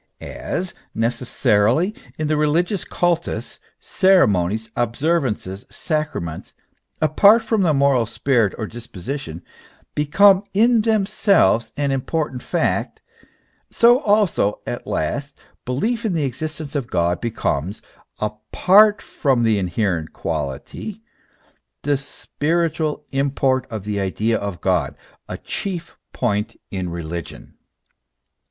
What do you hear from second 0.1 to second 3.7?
As, necessarily, in the religious cultus,